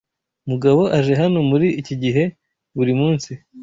[0.49, 2.23] Mugabo aje hano muri iki gihe
[2.75, 3.31] buri munsi.